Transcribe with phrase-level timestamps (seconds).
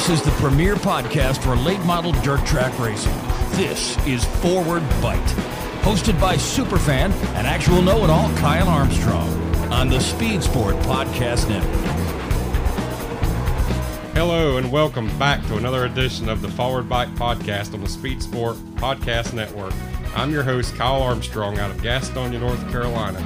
[0.00, 3.12] This is the premier podcast for late model dirt track racing.
[3.50, 5.20] This is Forward Bite,
[5.82, 9.28] hosted by superfan and actual know it all Kyle Armstrong
[9.70, 11.86] on the Speed Sport Podcast Network.
[14.14, 18.22] Hello and welcome back to another edition of the Forward Bite Podcast on the Speed
[18.22, 19.74] Sport Podcast Network.
[20.16, 23.22] I'm your host, Kyle Armstrong, out of Gastonia, North Carolina.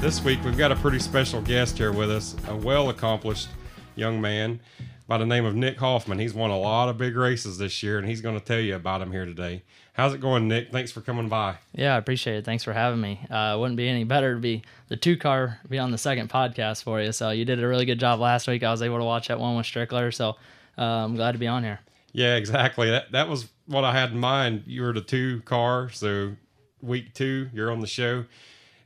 [0.00, 3.48] This week we've got a pretty special guest here with us, a well accomplished
[3.96, 4.60] young man
[5.10, 6.20] by the name of Nick Hoffman.
[6.20, 8.76] He's won a lot of big races this year, and he's going to tell you
[8.76, 9.64] about him here today.
[9.94, 10.70] How's it going, Nick?
[10.70, 11.56] Thanks for coming by.
[11.72, 12.44] Yeah, I appreciate it.
[12.44, 13.18] Thanks for having me.
[13.28, 16.84] Uh, wouldn't be any better to be the two car, be on the second podcast
[16.84, 17.10] for you.
[17.10, 18.62] So you did a really good job last week.
[18.62, 20.14] I was able to watch that one with Strickler.
[20.14, 20.36] So
[20.78, 21.80] uh, I'm glad to be on here.
[22.12, 22.88] Yeah, exactly.
[22.90, 24.62] That that was what I had in mind.
[24.68, 26.36] You were the two car, so
[26.80, 28.26] week two, you're on the show.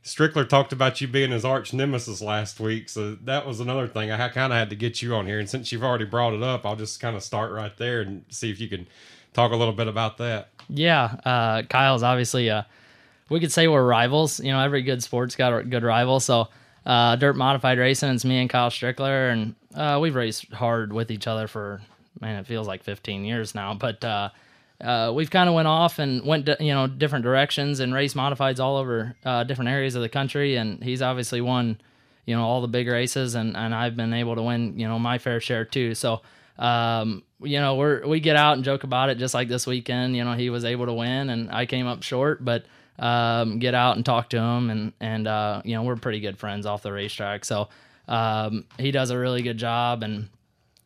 [0.05, 4.11] Strickler talked about you being his arch nemesis last week, so that was another thing.
[4.11, 6.43] I kind of had to get you on here, and since you've already brought it
[6.43, 8.85] up, I'll just kind of start right there and see if you can
[9.33, 10.49] talk a little bit about that.
[10.69, 12.49] Yeah, uh, Kyle's obviously.
[12.49, 12.63] Uh,
[13.29, 14.39] we could say we're rivals.
[14.39, 16.19] You know, every good sport's got a good rival.
[16.19, 16.49] So,
[16.85, 21.09] uh, dirt modified racing, it's me and Kyle Strickler, and uh, we've raced hard with
[21.09, 21.81] each other for
[22.21, 23.73] man, it feels like 15 years now.
[23.73, 24.03] But
[24.81, 28.59] uh, we've kind of went off and went you know different directions and race modifieds
[28.59, 31.79] all over uh, different areas of the country and he's obviously won
[32.25, 34.99] you know all the big races and, and I've been able to win you know
[34.99, 35.95] my fair share too.
[35.95, 36.21] So
[36.59, 40.15] um, you know we're we get out and joke about it just like this weekend
[40.15, 42.65] you know he was able to win and I came up short but
[42.99, 46.37] um, get out and talk to him and and uh, you know we're pretty good
[46.37, 47.45] friends off the racetrack.
[47.45, 47.69] So
[48.07, 50.29] um, he does a really good job and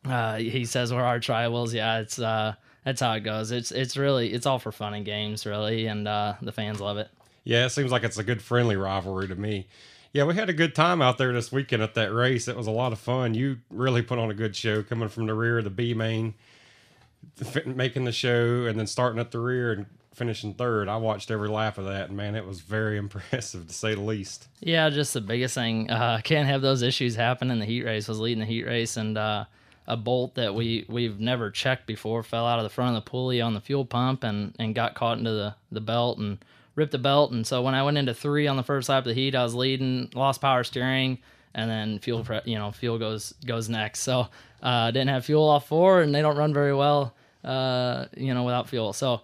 [0.04, 2.54] uh, he says we're our rivals yeah it's uh
[2.84, 3.50] that's how it goes.
[3.50, 6.98] It's it's really it's all for fun and games, really, and uh, the fans love
[6.98, 7.08] it.
[7.44, 9.66] Yeah, it seems like it's a good friendly rivalry to me.
[10.12, 12.48] Yeah, we had a good time out there this weekend at that race.
[12.48, 13.34] It was a lot of fun.
[13.34, 16.34] You really put on a good show, coming from the rear of the B main,
[17.64, 20.88] making the show, and then starting at the rear and finishing third.
[20.88, 24.00] I watched every lap of that, and man, it was very impressive to say the
[24.00, 24.48] least.
[24.60, 25.90] Yeah, just the biggest thing.
[25.90, 28.08] Uh, can't have those issues happen in the heat race.
[28.08, 29.44] Was leading the heat race, and uh,
[29.86, 33.10] a bolt that we we've never checked before fell out of the front of the
[33.10, 36.38] pulley on the fuel pump and and got caught into the the belt and
[36.74, 37.32] ripped the belt.
[37.32, 39.42] And so when I went into three on the first lap of the heat I
[39.42, 41.18] was leading lost power steering
[41.54, 44.00] and then fuel pre- you know fuel goes goes next.
[44.00, 44.28] So
[44.62, 47.14] uh, didn't have fuel off four and they don't run very well
[47.44, 48.92] uh, you know without fuel.
[48.92, 49.22] So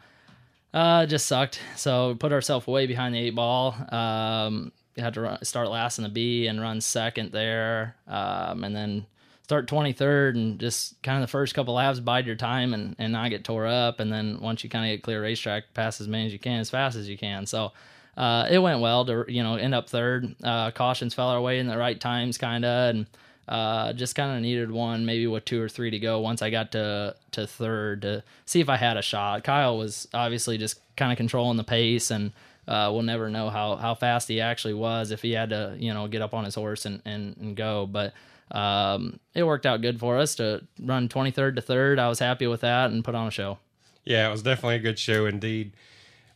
[0.75, 1.61] uh, just sucked.
[1.77, 3.75] So put ourselves way behind the eight ball.
[3.95, 7.97] Um, had to run, start last in the B and run second there.
[8.07, 9.07] Um, and then
[9.47, 13.13] start 23rd and just kind of the first couple laps bide your time and, and
[13.13, 14.01] not get tore up.
[14.01, 16.59] And then once you kind of get clear racetrack, pass as many as you can,
[16.59, 17.47] as fast as you can.
[17.47, 17.71] So
[18.17, 20.35] uh, it went well to, you know, end up third.
[20.43, 22.97] Uh, cautions fell our way in the right times, kind of.
[22.97, 23.07] And
[23.47, 26.51] uh, just kind of needed one, maybe with two or three to go once I
[26.51, 29.45] got to, to third to see if I had a shot.
[29.45, 32.33] Kyle was obviously just kind of controlling the pace and
[32.67, 35.95] uh, we'll never know how, how fast he actually was if he had to, you
[35.95, 37.87] know, get up on his horse and, and, and go.
[37.87, 38.13] But
[38.51, 41.99] um, it worked out good for us to run 23rd to third.
[41.99, 43.59] I was happy with that and put on a show.
[44.05, 45.73] Yeah, it was definitely a good show indeed.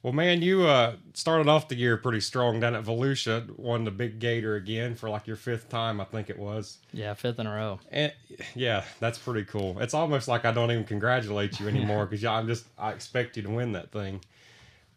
[0.02, 3.90] Well, man, you uh, started off the year pretty strong down at Volusia, won the
[3.90, 6.78] big gator again for like your fifth time, I think it was.
[6.92, 7.80] Yeah, fifth in a row.
[7.90, 8.10] And
[8.54, 9.78] yeah, that's pretty cool.
[9.78, 12.32] It's almost like I don't even congratulate you anymore because yeah.
[12.32, 14.22] I'm just I expect you to win that thing.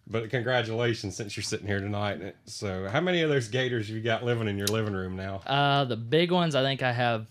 [0.05, 2.35] But congratulations, since you're sitting here tonight.
[2.45, 5.37] So, how many of those gators you got living in your living room now?
[5.45, 7.27] Uh, the big ones, I think I have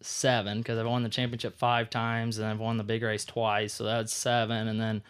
[0.00, 3.74] seven because I've won the championship five times and I've won the big race twice,
[3.74, 4.68] so that's seven.
[4.68, 5.02] And then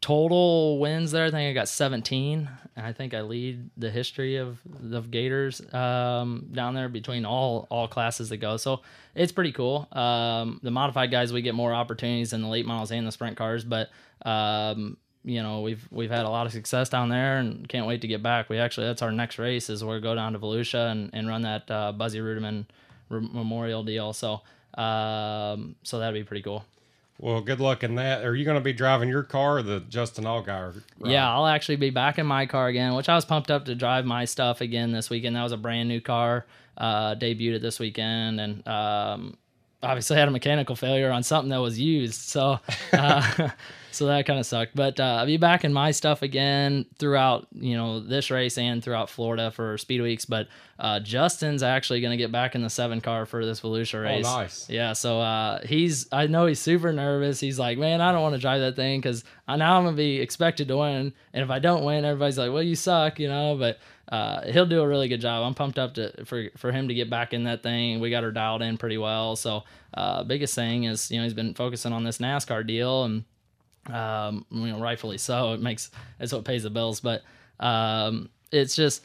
[0.00, 2.48] total wins there, I think I got 17.
[2.76, 7.66] And I think I lead the history of the Gators um, down there between all
[7.70, 8.56] all classes that go.
[8.56, 8.80] So
[9.14, 9.88] it's pretty cool.
[9.92, 13.36] Um, the modified guys, we get more opportunities in the late models and the sprint
[13.36, 13.90] cars, but
[14.24, 18.00] um, you know we've we've had a lot of success down there and can't wait
[18.02, 18.48] to get back.
[18.48, 21.42] We actually that's our next race is we're go down to Volusia and, and run
[21.42, 22.66] that uh, Buzzie Reutimann
[23.10, 24.12] Memorial deal.
[24.12, 24.40] So
[24.74, 26.64] um, so that'd be pretty cool.
[27.18, 28.24] Well, good luck in that.
[28.24, 30.82] Are you going to be driving your car or the Justin Allgaier?
[31.04, 33.74] Yeah, I'll actually be back in my car again, which I was pumped up to
[33.74, 35.36] drive my stuff again this weekend.
[35.36, 36.46] That was a brand new car,
[36.78, 39.36] uh, debuted it this weekend, and um,
[39.82, 42.20] obviously had a mechanical failure on something that was used.
[42.20, 42.58] So
[42.92, 43.50] uh,
[43.90, 44.74] so that kind of sucked.
[44.74, 48.82] But uh, I'll be back in my stuff again throughout, you know, this race and
[48.82, 50.24] throughout Florida for Speed Weeks.
[50.24, 50.48] But
[50.78, 54.02] uh, Justin's actually going to get back in the seven car for this Volusia oh,
[54.02, 54.26] race.
[54.26, 54.70] Oh, nice.
[54.70, 54.92] Yeah.
[54.92, 57.40] So uh, he's, I know he's super nervous.
[57.40, 60.00] He's like, man, I don't want to drive that thing because now I'm going to
[60.00, 61.12] be expected to win.
[61.32, 63.56] And if I don't win, everybody's like, well, you suck, you know.
[63.56, 63.78] But
[64.10, 65.44] uh, he'll do a really good job.
[65.44, 68.00] I'm pumped up to for for him to get back in that thing.
[68.00, 69.36] We got her dialed in pretty well.
[69.36, 69.64] So
[69.94, 73.24] uh, biggest thing is you know he's been focusing on this NASCAR deal and
[73.94, 75.52] um, you know rightfully so.
[75.52, 77.22] It makes it's what pays the bills, but
[77.60, 79.04] um, it's just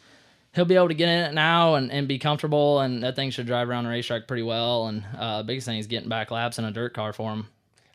[0.56, 3.30] he'll be able to get in it now and, and be comfortable, and that thing
[3.30, 4.88] should drive around the racetrack pretty well.
[4.88, 7.48] And uh, biggest thing is getting back laps in a dirt car for him.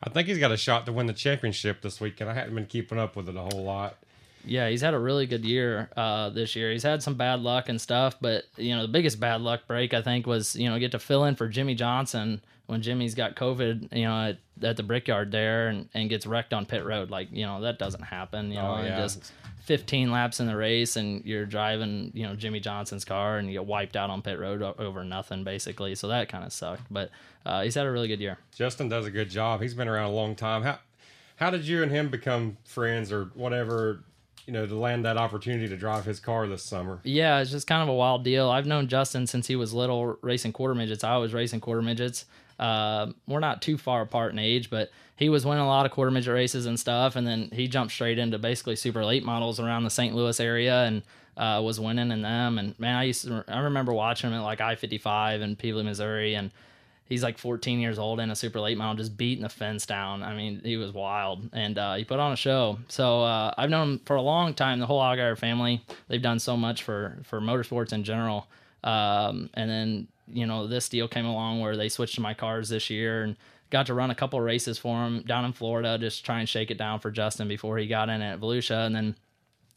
[0.02, 2.30] I think he's got a shot to win the championship this weekend.
[2.30, 3.96] I hadn't been keeping up with it a whole lot.
[4.44, 6.72] Yeah, he's had a really good year uh, this year.
[6.72, 9.92] He's had some bad luck and stuff, but you know the biggest bad luck break
[9.94, 13.34] I think was you know get to fill in for Jimmie Johnson when Jimmie's got
[13.34, 17.10] COVID, you know, at, at the Brickyard there and, and gets wrecked on pit road.
[17.10, 18.48] Like you know that doesn't happen.
[18.50, 18.96] You know, Oh, yeah.
[18.96, 19.32] just
[19.64, 23.54] 15 laps in the race and you're driving you know Jimmie Johnson's car and you
[23.54, 25.94] get wiped out on pit road over nothing basically.
[25.94, 27.10] So that kind of sucked, but
[27.44, 28.38] uh, he's had a really good year.
[28.54, 29.60] Justin does a good job.
[29.60, 30.62] He's been around a long time.
[30.62, 30.78] How
[31.36, 34.04] how did you and him become friends or whatever?
[34.50, 36.98] You know, to land that opportunity to drive his car this summer.
[37.04, 38.50] Yeah, it's just kind of a wild deal.
[38.50, 41.04] I've known Justin since he was little, racing quarter midgets.
[41.04, 42.24] I was racing quarter midgets.
[42.58, 45.92] Uh, we're not too far apart in age, but he was winning a lot of
[45.92, 47.14] quarter midget races and stuff.
[47.14, 50.16] And then he jumped straight into basically super late models around the St.
[50.16, 51.02] Louis area and
[51.36, 52.58] uh, was winning in them.
[52.58, 55.84] And man, I used to, I remember watching him at like I 55 in Pevely,
[55.84, 56.34] Missouri.
[56.34, 56.50] And
[57.10, 60.22] he's like 14 years old in a super late model, just beating the fence down.
[60.22, 62.78] I mean, he was wild, and uh, he put on a show.
[62.88, 64.78] So uh, I've known him for a long time.
[64.78, 68.46] The whole Allgaier family, they've done so much for for motorsports in general.
[68.82, 72.70] Um, and then you know this deal came along where they switched to my cars
[72.70, 73.36] this year and
[73.70, 76.70] got to run a couple races for him down in Florida, just try and shake
[76.70, 79.16] it down for Justin before he got in at Volusia, and then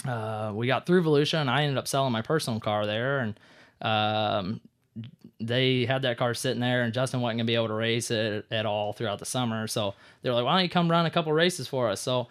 [0.08, 3.40] uh, we got through Volusia, and I ended up selling my personal car there, and
[3.82, 4.62] um,
[5.40, 8.46] they had that car sitting there, and Justin wasn't gonna be able to race it
[8.52, 9.68] at all throughout the summer.
[9.68, 12.28] So they were like, "Why don't you come run a couple races for us?" So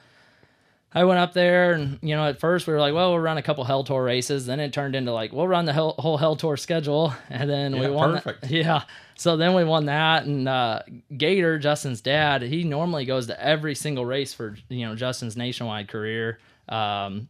[0.94, 3.38] I went up there, and you know, at first we were like, "Well, we'll run
[3.38, 6.16] a couple Hell Tour races." Then it turned into like, "We'll run the hell, whole
[6.18, 8.12] Hell Tour schedule," and then we Yeah, won.
[8.14, 8.50] that- perfect.
[8.52, 8.82] yeah.
[9.16, 10.80] So then we won that, and uh,
[11.16, 15.88] Gator, Justin's dad, he normally goes to every single race for you know Justin's nationwide
[15.88, 16.38] career.
[16.68, 17.28] Um,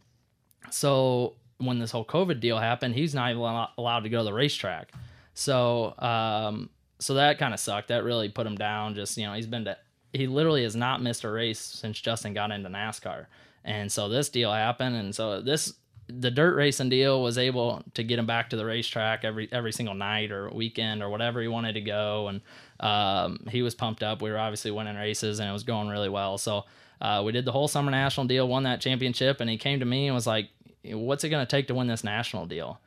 [0.69, 3.41] so when this whole COVID deal happened, he's not even
[3.77, 4.91] allowed to go to the racetrack.
[5.33, 6.69] So um,
[6.99, 7.89] so that kind of sucked.
[7.89, 8.95] That really put him down.
[8.95, 9.77] Just you know, he's been to
[10.13, 13.25] he literally has not missed a race since Justin got into NASCAR.
[13.65, 15.73] And so this deal happened, and so this
[16.07, 19.71] the dirt racing deal was able to get him back to the racetrack every every
[19.71, 22.41] single night or weekend or whatever he wanted to go, and
[22.79, 24.21] um, he was pumped up.
[24.21, 26.37] We were obviously winning races, and it was going really well.
[26.37, 26.65] So
[27.01, 29.85] uh, we did the whole summer national deal, won that championship, and he came to
[29.85, 30.49] me and was like,
[30.83, 32.79] "What's it going to take to win this national deal?"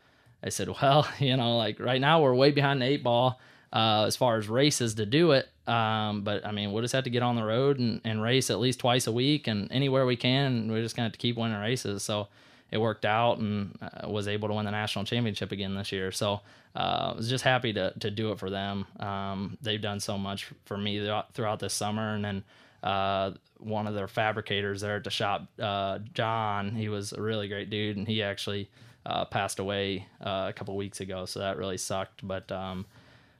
[0.43, 3.41] I said, "Well, you know, like right now we're way behind the eight ball
[3.73, 5.49] uh, as far as races to do it.
[5.67, 8.51] Um, but I mean, we'll just have to get on the road and, and race
[8.51, 10.71] at least twice a week and anywhere we can.
[10.71, 12.03] We're just have to keep winning races.
[12.03, 12.29] So
[12.71, 16.13] it worked out and uh, was able to win the national championship again this year.
[16.13, 16.41] So
[16.75, 18.87] uh, I was just happy to to do it for them.
[19.01, 22.45] Um, they've done so much for me throughout, throughout this summer, and then.
[22.83, 27.49] Uh, one of their fabricators there at the shop, uh, John, he was a really
[27.49, 28.71] great dude, and he actually
[29.07, 32.27] uh, passed away uh, a couple weeks ago, so that really sucked.
[32.27, 32.85] But um,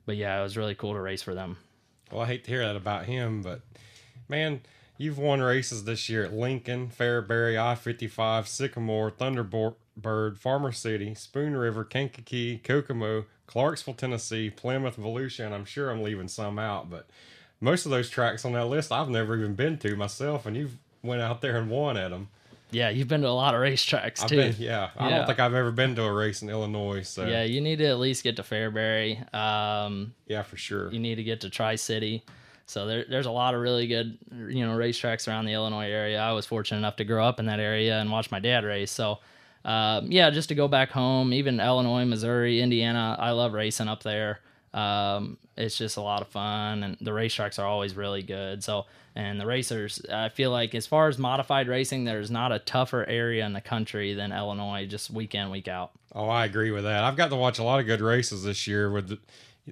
[0.05, 1.57] but yeah, it was really cool to race for them.
[2.11, 3.61] Well, I hate to hear that about him, but
[4.29, 4.61] man,
[4.97, 11.57] you've won races this year at Lincoln, Fairbury, I 55, Sycamore, Thunderbird, Farmer City, Spoon
[11.57, 17.09] River, Kankakee, Kokomo, Clarksville, Tennessee, Plymouth, Volusia, and I'm sure I'm leaving some out, but
[17.59, 20.77] most of those tracks on that list I've never even been to myself, and you've
[21.03, 22.29] went out there and won at them.
[22.71, 24.35] Yeah, you've been to a lot of racetracks too.
[24.35, 25.17] been, yeah, I Yeah.
[25.19, 27.85] don't think I've ever been to a race in Illinois, so Yeah, you need to
[27.85, 29.33] at least get to Fairbury.
[29.33, 30.91] Um, yeah, for sure.
[30.91, 32.23] you need to get to Tri City.
[32.65, 34.17] So there, there's a lot of really good,
[34.49, 36.19] you know, racetracks around the Illinois area.
[36.19, 38.91] I was fortunate enough to grow up in that area and watch my dad race.
[38.91, 39.19] So,
[39.63, 44.03] um, yeah, just to go back home, even Illinois, Missouri, Indiana, I love racing up
[44.03, 44.41] there.
[44.73, 48.63] Um, it's just a lot of fun, and the racetracks are always really good.
[48.63, 52.59] So, and the racers, I feel like as far as modified racing, there's not a
[52.59, 55.91] tougher area in the country than Illinois, just week in, week out.
[56.13, 57.03] Oh, I agree with that.
[57.03, 59.19] I've got to watch a lot of good races this year with the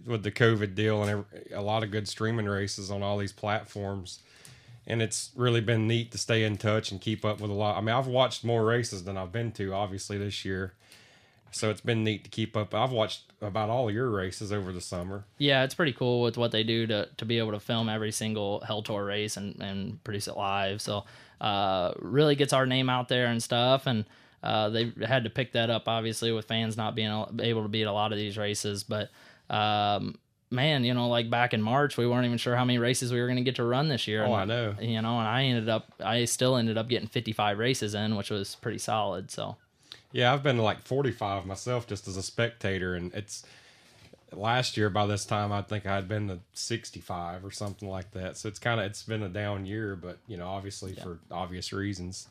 [0.05, 1.23] with the COVID deal and
[1.53, 4.19] a lot of good streaming races on all these platforms.
[4.87, 7.77] And it's really been neat to stay in touch and keep up with a lot.
[7.77, 10.73] I mean, I've watched more races than I've been to, obviously, this year.
[11.55, 12.75] So it's been neat to keep up.
[12.75, 15.23] I've watched about all your races over the summer.
[15.37, 18.11] Yeah, it's pretty cool with what they do to, to be able to film every
[18.11, 20.81] single Hell Tour race and, and produce it live.
[20.81, 21.05] So,
[21.39, 23.87] uh, really gets our name out there and stuff.
[23.87, 24.03] And
[24.43, 27.83] uh, they had to pick that up, obviously, with fans not being able to be
[27.83, 28.83] at a lot of these races.
[28.83, 29.09] But,
[29.49, 30.17] um,
[30.51, 33.21] man, you know, like back in March, we weren't even sure how many races we
[33.21, 34.25] were going to get to run this year.
[34.25, 34.75] Oh, And, I know.
[34.81, 38.29] You know, and I ended up, I still ended up getting 55 races in, which
[38.29, 39.31] was pretty solid.
[39.31, 39.55] So,
[40.11, 43.43] Yeah, I've been like 45 myself just as a spectator, and it's
[44.31, 48.11] last year by this time I think I had been to 65 or something like
[48.11, 48.37] that.
[48.37, 51.71] So it's kind of it's been a down year, but you know, obviously for obvious
[51.73, 52.27] reasons.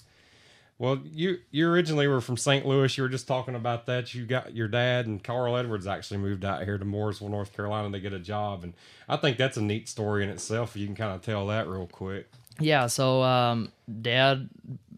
[0.77, 2.67] Well, you you originally were from St.
[2.67, 2.97] Louis.
[2.97, 4.13] You were just talking about that.
[4.13, 7.93] You got your dad and Carl Edwards actually moved out here to Mooresville, North Carolina
[7.93, 8.75] to get a job, and
[9.09, 10.77] I think that's a neat story in itself.
[10.77, 12.29] You can kind of tell that real quick.
[12.61, 14.49] Yeah, so um, dad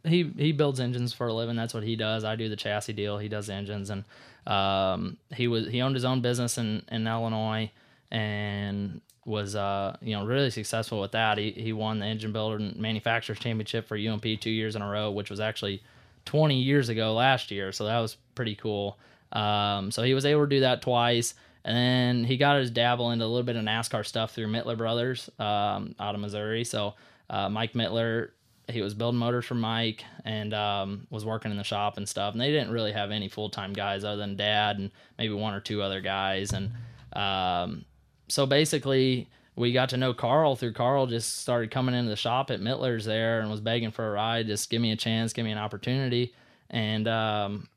[0.06, 1.56] he he builds engines for a living.
[1.56, 2.24] That's what he does.
[2.24, 3.18] I do the chassis deal.
[3.18, 4.04] He does engines, and
[4.46, 7.70] um, he was he owned his own business in in Illinois
[8.10, 11.38] and was uh you know really successful with that.
[11.38, 14.88] He he won the engine builder and manufacturers championship for UMP two years in a
[14.88, 15.82] row, which was actually
[16.26, 17.72] 20 years ago last year.
[17.72, 18.98] So that was pretty cool.
[19.32, 21.34] Um, so he was able to do that twice.
[21.64, 24.76] And then he got his dabble into a little bit of NASCAR stuff through Mittler
[24.76, 26.62] Brothers um, out of Missouri.
[26.62, 26.94] So
[27.28, 28.30] uh, Mike Mittler,
[28.68, 32.32] he was building motors for Mike and um, was working in the shop and stuff.
[32.32, 35.54] And they didn't really have any full time guys other than dad and maybe one
[35.54, 36.52] or two other guys.
[36.52, 36.72] And
[37.12, 37.84] um,
[38.28, 42.50] so basically, we got to know Carl through Carl just started coming into the shop
[42.50, 44.46] at Mittler's there and was begging for a ride.
[44.46, 46.34] Just give me a chance, give me an opportunity.
[46.68, 47.68] And um,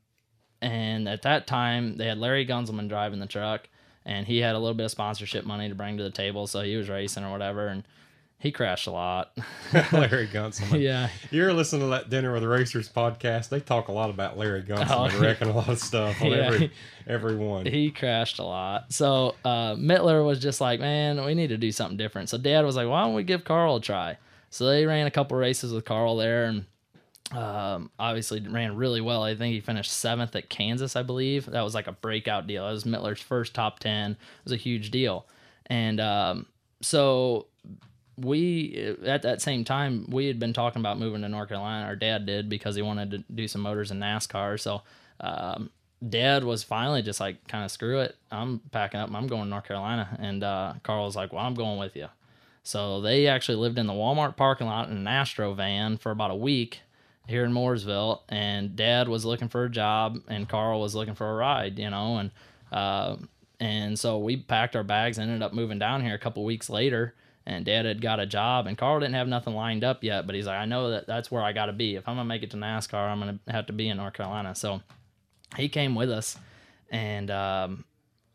[0.62, 3.70] and at that time, they had Larry Gunselman driving the truck,
[4.06, 6.62] and he had a little bit of sponsorship money to bring to the table, so
[6.62, 7.68] he was racing or whatever.
[7.68, 7.84] And
[8.40, 9.38] he crashed a lot.
[9.92, 10.80] Larry Gunselman.
[10.82, 13.50] yeah, You're listening to that Dinner with Racers podcast.
[13.50, 16.36] They talk a lot about Larry Gunselman Oh, wrecking a lot of stuff on Yeah.
[16.38, 16.72] every
[17.08, 17.66] every one.
[17.66, 18.92] he crashed a lot.
[18.94, 22.30] So uh, Mittler was just like, man, we need to do something different.
[22.30, 24.18] So Dad was like, why don't we give Carl a try?
[24.52, 26.66] So they ran a couple races with Carl there, and
[27.32, 29.22] um, obviously ran really well.
[29.24, 31.46] I think he finished seventh at Kansas, I believe.
[31.46, 32.68] That was like a breakout deal.
[32.68, 34.12] It was Mittler's first top ten.
[34.12, 35.28] It was a huge deal,
[35.68, 36.46] and um,
[36.82, 37.46] so
[38.22, 41.86] we at that same time we had been talking about moving to North Carolina.
[41.86, 44.60] Our dad did because he wanted to do some motors in NASCAR.
[44.60, 44.82] So
[45.20, 45.70] um,
[46.08, 48.16] dad was finally just like kind of screw it.
[48.32, 49.14] I'm packing up.
[49.14, 50.18] I'm going to North Carolina.
[50.20, 52.08] And uh, Carl was like, well, I'm going with you.
[52.64, 56.32] So they actually lived in the Walmart parking lot in an Astro van for about
[56.32, 56.82] a week
[57.28, 58.22] here in Mooresville.
[58.30, 61.90] And dad was looking for a job and Carl was looking for a ride, you
[61.90, 62.32] know, and,
[62.72, 63.18] uh,
[63.60, 66.70] and so we packed our bags and ended up moving down here a couple weeks
[66.70, 67.14] later.
[67.46, 70.28] And dad had got a job, and Carl didn't have nothing lined up yet.
[70.28, 71.96] But he's like, I know that that's where I got to be.
[71.96, 74.54] If I'm gonna make it to NASCAR, I'm gonna have to be in North Carolina.
[74.54, 74.82] So
[75.56, 76.38] he came with us,
[76.92, 77.86] and um,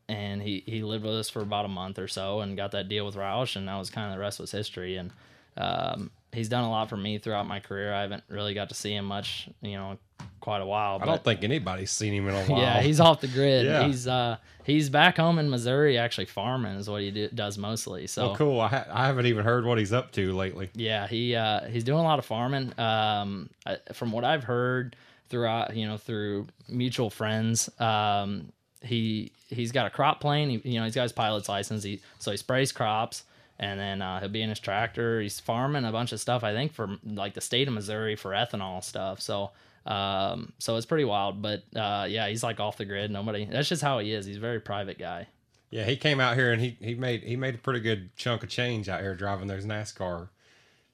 [0.09, 2.89] and he he lived with us for about a month or so, and got that
[2.89, 4.97] deal with Roush, and that was kind of the rest was history.
[4.97, 5.13] And
[5.57, 7.93] um, he's done a lot for me throughout my career.
[7.95, 9.99] I haven't really got to see him much, you know,
[10.41, 10.99] quite a while.
[11.01, 12.61] I don't think anybody's seen him in a while.
[12.61, 13.65] yeah, he's off the grid.
[13.67, 13.87] Yeah.
[13.87, 18.07] He's uh he's back home in Missouri, actually farming is what he do, does mostly.
[18.07, 18.61] So well, cool.
[18.61, 20.71] I, ha- I haven't even heard what he's up to lately.
[20.75, 22.79] yeah, he uh, he's doing a lot of farming.
[22.79, 24.97] Um, I, from what I've heard
[25.31, 30.51] throughout, you know, through mutual friends, um, he he's got a crop plane.
[30.51, 31.83] He, you know, he's got his pilot's license.
[31.83, 33.25] He so he sprays crops,
[33.59, 35.21] and then uh, he'll be in his tractor.
[35.21, 36.45] He's farming a bunch of stuff.
[36.45, 39.21] I think for like the state of Missouri for ethanol stuff.
[39.21, 39.51] So.
[39.87, 43.11] Um, so it's pretty wild, but uh, yeah, he's like off the grid.
[43.11, 43.45] Nobody.
[43.45, 44.25] That's just how he is.
[44.25, 45.27] He's a very private guy.
[45.75, 48.43] Yeah, he came out here and he, he made he made a pretty good chunk
[48.45, 50.29] of change out here driving those NASCAR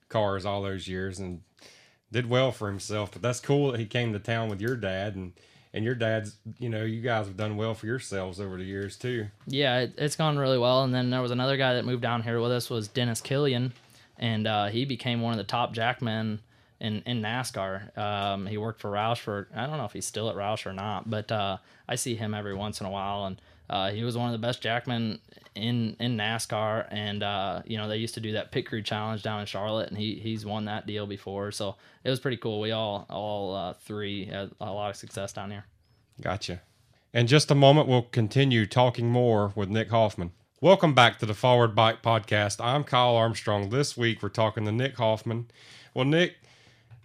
[0.08, 1.42] cars all those years and
[2.10, 3.12] did well for himself.
[3.12, 5.34] But that's cool that he came to town with your dad and
[5.72, 8.96] and your dad's you know you guys have done well for yourselves over the years
[8.96, 9.28] too.
[9.46, 10.82] Yeah, it, it's gone really well.
[10.82, 13.72] And then there was another guy that moved down here with us was Dennis Killian,
[14.18, 16.40] and uh, he became one of the top jackmen
[16.80, 17.96] in in NASCAR.
[17.96, 20.72] Um, he worked for Roush for I don't know if he's still at Roush or
[20.72, 21.58] not, but uh,
[21.88, 24.46] I see him every once in a while, and uh, he was one of the
[24.46, 25.20] best jackmen
[25.54, 26.86] in in NASCAR.
[26.90, 29.88] And uh, you know they used to do that pit crew challenge down in Charlotte,
[29.88, 32.60] and he he's won that deal before, so it was pretty cool.
[32.60, 35.64] We all all uh, three had a lot of success down here.
[36.20, 36.60] Gotcha.
[37.12, 40.32] In just a moment, we'll continue talking more with Nick Hoffman.
[40.60, 42.62] Welcome back to the Forward Bite Podcast.
[42.62, 43.70] I'm Kyle Armstrong.
[43.70, 45.50] This week, we're talking to Nick Hoffman.
[45.94, 46.36] Well, Nick,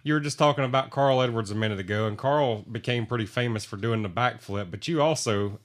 [0.02, 3.64] you were just talking about Carl Edwards a minute ago, and Carl became pretty famous
[3.64, 5.58] for doing the backflip, but you also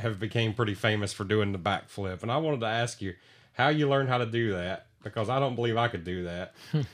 [0.00, 2.22] have became pretty famous for doing the backflip.
[2.22, 3.14] And I wanted to ask you
[3.52, 6.54] how you learned how to do that because I don't believe I could do that.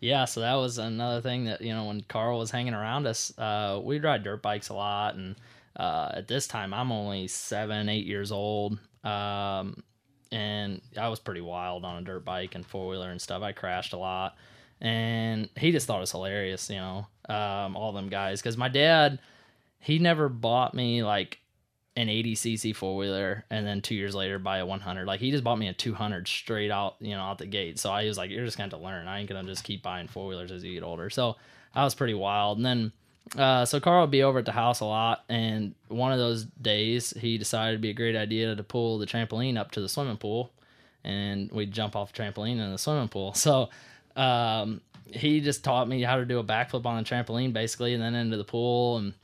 [0.00, 3.36] Yeah, so that was another thing that you know when Carl was hanging around us,
[3.38, 5.36] uh, we'd ride dirt bikes a lot, and
[5.76, 9.82] uh, at this time I'm only seven, eight years old, um,
[10.32, 13.42] and I was pretty wild on a dirt bike and four wheeler and stuff.
[13.42, 14.36] I crashed a lot,
[14.80, 18.70] and he just thought it was hilarious, you know, um, all them guys, because my
[18.70, 19.18] dad,
[19.80, 21.40] he never bought me like
[21.96, 25.42] an 80cc four wheeler and then two years later buy a 100 like he just
[25.42, 27.78] bought me a 200 straight out you know out the gate.
[27.78, 29.08] So i was like you're just gonna learn.
[29.08, 31.10] I ain't gonna just keep buying four wheelers as you get older.
[31.10, 31.36] So
[31.74, 32.58] i was pretty wild.
[32.58, 32.92] And then
[33.36, 36.44] uh, so Carl would be over at the house a lot, and one of those
[36.44, 39.88] days he decided it'd be a great idea to pull the trampoline up to the
[39.88, 40.50] swimming pool,
[41.04, 43.32] and we'd jump off the trampoline in the swimming pool.
[43.36, 43.68] So
[44.16, 48.02] um, he just taught me how to do a backflip on the trampoline, basically, and
[48.02, 48.98] then into the pool.
[48.98, 49.14] And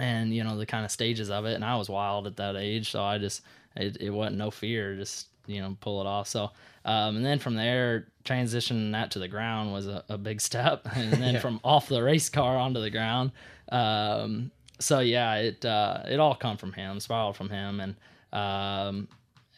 [0.00, 1.54] and you know the kind of stages of it.
[1.54, 3.42] And I was wild at that age, so I just
[3.76, 6.28] it, it wasn't no fear, just you know pull it off.
[6.28, 6.50] So
[6.84, 10.86] um, and then from there, transitioning that to the ground was a, a big step,
[10.94, 11.40] and then Yeah.
[11.40, 13.32] from off the race car onto the ground.
[13.70, 17.94] Um, so yeah, it uh, it all come from him, spiraled from him, and
[18.32, 19.08] um,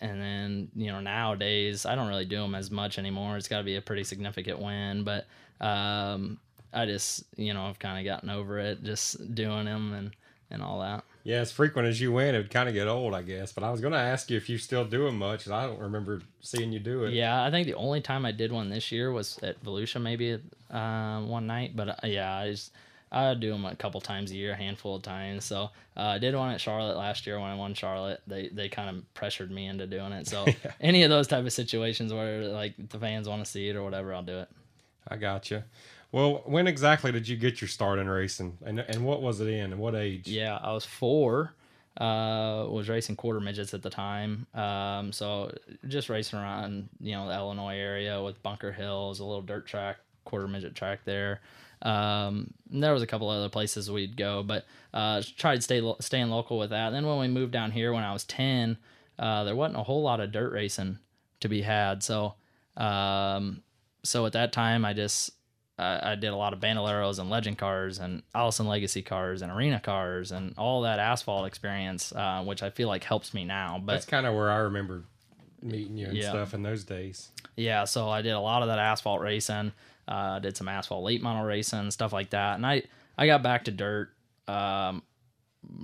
[0.01, 3.37] and then you know nowadays I don't really do them as much anymore.
[3.37, 5.27] It's got to be a pretty significant win, but
[5.61, 6.39] um,
[6.73, 10.11] I just you know I've kind of gotten over it, just doing them and
[10.50, 11.04] and all that.
[11.23, 13.52] Yeah, as frequent as you went, it would kind of get old, I guess.
[13.52, 15.66] But I was going to ask you if you still do them much, 'cause I
[15.66, 17.12] don't remember seeing you do it.
[17.12, 20.38] Yeah, I think the only time I did one this year was at Volusia, maybe
[20.71, 21.76] uh, one night.
[21.76, 22.73] But uh, yeah, I just
[23.12, 25.45] I do them a couple times a year, a handful of times.
[25.45, 28.23] So uh, I did one at Charlotte last year when I won Charlotte.
[28.26, 30.26] They they kind of pressured me into doing it.
[30.26, 30.47] So
[30.80, 33.83] any of those type of situations where like the fans want to see it or
[33.85, 34.49] whatever, I'll do it.
[35.07, 35.62] I got you.
[36.12, 39.49] Well, when exactly did you get your start in racing, and and what was it
[39.49, 40.26] in, and what age?
[40.26, 41.55] Yeah, I was four.
[41.97, 44.47] Uh, was racing quarter midgets at the time.
[44.55, 45.52] Um, so
[45.88, 49.99] just racing around, you know, the Illinois area with Bunker Hills, a little dirt track,
[50.25, 51.40] quarter midget track there.
[51.83, 55.97] Um, and there was a couple other places we'd go, but uh, tried stay lo-
[56.00, 56.90] staying local with that.
[56.90, 58.79] then when we moved down here when I was ten,
[59.19, 60.99] uh, there wasn't a whole lot of dirt racing
[61.40, 62.02] to be had.
[62.02, 62.35] So,
[62.76, 63.62] um,
[64.05, 65.33] so at that time, I just
[65.81, 69.51] I, I did a lot of Bandoleros and Legend cars and Allison Legacy cars and
[69.51, 73.81] Arena cars and all that asphalt experience, uh, which I feel like helps me now.
[73.85, 75.05] But That's kind of where I remember
[75.63, 76.31] meeting you and Yeah.
[76.31, 77.31] stuff in those days.
[77.57, 79.73] yeah, so I did a lot of that asphalt racing.
[80.09, 82.55] Uh, did some asphalt late model racing, stuff like that.
[82.57, 82.83] And I
[83.17, 84.11] I got back to dirt
[84.49, 85.03] um,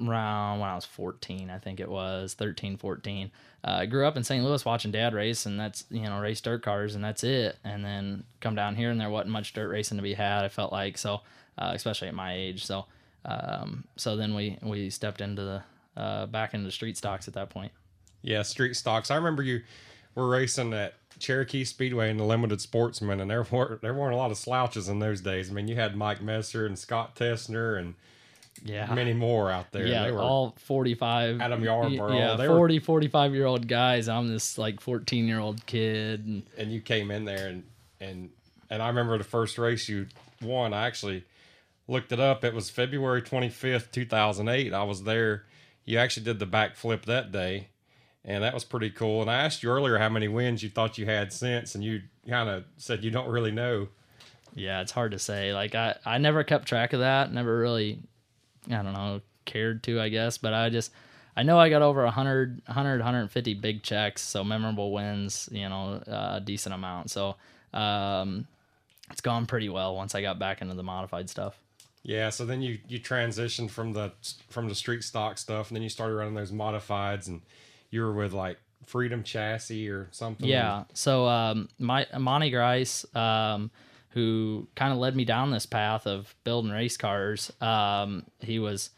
[0.07, 3.31] around when I was 14, I think it was 13, 14.
[3.65, 4.45] Uh, I grew up in St.
[4.45, 7.57] Louis watching dad race, and that's you know race dirt cars, and that's it.
[7.65, 10.45] And then come down here, and there wasn't much dirt racing to be had.
[10.45, 11.23] I felt like so,
[11.59, 12.65] uh, especially at my age.
[12.65, 12.87] So,
[13.25, 15.63] um, so then we we stepped into the
[16.01, 17.73] uh, back into street stocks at that point.
[18.23, 19.11] Yeah, street stocks.
[19.11, 19.63] I remember you
[20.15, 24.19] were racing at Cherokee Speedway in the Limited Sportsman, and there weren't there weren't a
[24.19, 25.51] lot of slouches in those days.
[25.51, 27.95] I mean, you had Mike Messer and Scott Tessner and
[28.65, 29.87] Yeah, many more out there.
[29.87, 32.13] yeah, they were all 45 Adam Yarborough.
[32.17, 36.25] yeah they were 40 45 year old guys i'm this like 14 year old kid
[36.27, 37.65] and and you came in there and
[38.01, 38.31] and
[38.69, 40.09] and I remember the first race you
[40.43, 40.73] won.
[40.75, 41.25] I actually
[41.87, 42.45] looked it up.
[42.45, 44.75] It was February twenty fifth, two thousand eight.
[44.75, 45.45] I was there.
[45.85, 47.69] You actually did the backflip that day,
[48.25, 49.23] and that was pretty cool.
[49.23, 52.03] And I asked you earlier how many wins you thought you had since, and you
[52.29, 53.87] kind of said you don't really know.
[54.57, 58.01] yeah it's hard to say like i i never kept track of that never really
[58.71, 60.91] i don't know cared to i guess but i just
[61.37, 66.03] i know i got over 100 100 150 big checks so memorable wins you know
[66.07, 67.37] a decent amount so
[67.73, 68.47] um
[69.11, 71.59] it's gone pretty well once i got back into the modified stuff
[72.03, 74.13] Yeah, so then you you transitioned from the
[74.49, 77.43] from the street stock stuff, and then you started running those modifieds, and
[77.91, 80.47] you were with like Freedom Chassis or something.
[80.47, 80.85] Yeah.
[80.95, 83.73] So um, my Monty Grice, um,
[84.17, 87.53] who kind of led me down this path of building race cars.
[87.61, 88.89] Um, he was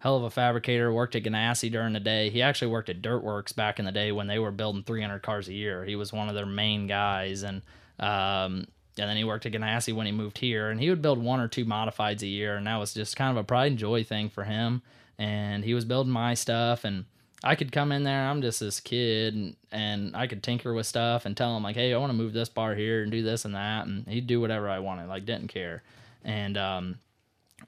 [0.00, 0.92] hell of a fabricator.
[0.92, 2.28] Worked at Ganassi during the day.
[2.28, 5.48] He actually worked at Dirtworks back in the day when they were building 300 cars
[5.48, 5.86] a year.
[5.86, 7.62] He was one of their main guys, and
[7.98, 8.66] um,
[8.98, 10.68] and then he worked at Ganassi when he moved here.
[10.68, 13.30] And he would build one or two modifieds a year, and that was just kind
[13.30, 14.82] of a pride and joy thing for him.
[15.18, 17.06] And he was building my stuff and
[17.44, 18.26] I could come in there.
[18.26, 21.76] I'm just this kid, and, and I could tinker with stuff and tell him like,
[21.76, 24.26] "Hey, I want to move this bar here and do this and that," and he'd
[24.26, 25.08] do whatever I wanted.
[25.08, 25.82] Like, didn't care.
[26.24, 26.98] And um,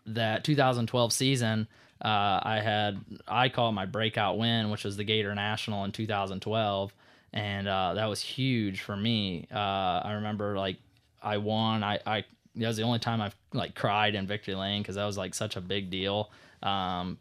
[0.07, 1.69] that 2012 season,
[2.03, 6.95] uh, I had I call my breakout win, which was the Gator National in 2012,
[7.33, 9.47] and uh, that was huge for me.
[9.53, 9.59] Uh,
[10.05, 10.77] I remember like
[11.23, 11.85] I won.
[11.85, 12.25] I I
[12.57, 15.35] that was the only time I've like cried in victory lane because that was like
[15.35, 16.31] such a big deal.
[16.63, 17.19] Um,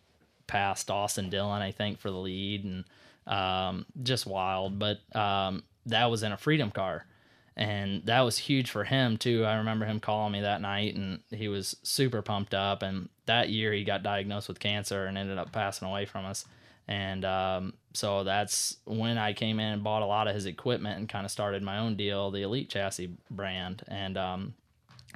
[0.48, 2.86] past Austin Dillon, I think, for the lead, and
[3.28, 4.80] um, just wild.
[4.80, 7.06] But um, that was in a Freedom car,
[7.56, 9.46] and that was huge for him too.
[9.46, 12.82] I remember him calling me that night, and he was super pumped up.
[12.82, 16.46] And that year, he got diagnosed with cancer and ended up passing away from us.
[16.88, 20.98] And um, so that's when I came in and bought a lot of his equipment
[20.98, 23.84] and kind of started my own deal, the Elite Chassis brand.
[23.90, 24.54] And um,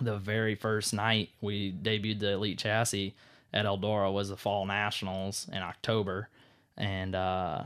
[0.02, 3.16] the very first night we debuted the Elite Chassis
[3.54, 6.30] at Eldora was the Fall Nationals in October,
[6.78, 7.64] and uh,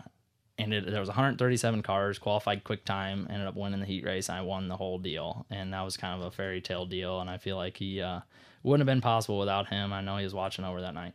[0.57, 4.37] ended there was 137 cars qualified quick time ended up winning the heat race and
[4.37, 7.29] i won the whole deal and that was kind of a fairy tale deal and
[7.29, 8.21] i feel like he uh,
[8.63, 11.13] wouldn't have been possible without him i know he was watching over that night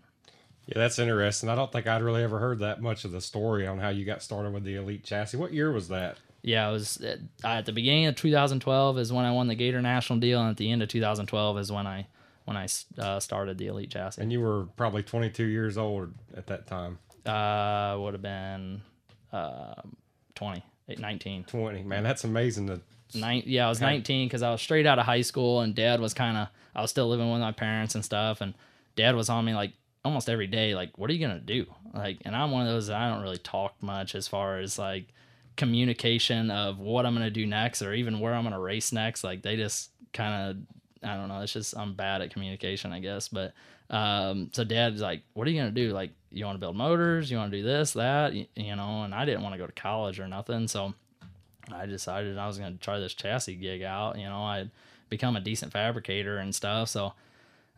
[0.67, 1.49] Yeah, that's interesting.
[1.49, 4.05] I don't think I'd really ever heard that much of the story on how you
[4.05, 5.39] got started with the Elite chassis.
[5.39, 6.19] What year was that?
[6.43, 9.83] yeah it was at, at the beginning of 2012 is when i won the gator
[9.83, 12.07] national deal and at the end of 2012 is when i
[12.51, 12.67] when i
[12.99, 16.99] uh, started the elite chassis And you were probably 22 years old at that time.
[17.25, 18.83] uh would have been
[19.33, 19.75] uh
[20.35, 20.63] 20
[20.99, 21.83] 19 20.
[21.85, 22.67] Man, that's amazing.
[22.67, 22.81] To,
[23.15, 26.01] Nine, yeah, I was 19 because I was straight out of high school, and dad
[26.01, 28.55] was kind of, I was still living with my parents and stuff, and
[28.97, 29.73] dad was on me like
[30.05, 31.67] almost every day, like, what are you gonna do?
[31.95, 34.79] Like, and I'm one of those that I don't really talk much as far as
[34.79, 35.07] like
[35.57, 39.23] communication of what I'm gonna do next or even where I'm gonna race next.
[39.25, 40.57] Like, they just kind of,
[41.03, 43.29] I don't know, it's just I'm bad at communication, I guess.
[43.29, 43.53] But
[43.91, 45.93] um, so dad's like, what are you gonna do?
[45.93, 47.31] Like, you want to build motors?
[47.31, 49.03] You want to do this, that, you, you know?
[49.03, 50.95] And I didn't want to go to college or nothing, so.
[51.73, 54.19] I decided I was going to try this chassis gig out.
[54.19, 54.71] You know, I'd
[55.09, 56.89] become a decent fabricator and stuff.
[56.89, 57.13] So,